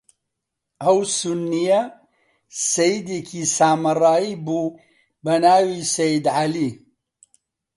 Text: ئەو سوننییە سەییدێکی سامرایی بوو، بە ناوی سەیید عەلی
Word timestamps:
ئەو 0.83 0.97
سوننییە 1.17 1.81
سەییدێکی 2.71 3.41
سامرایی 3.57 4.35
بوو، 4.45 4.75
بە 5.23 5.35
ناوی 5.43 5.89
سەیید 5.95 6.25
عەلی 6.37 6.71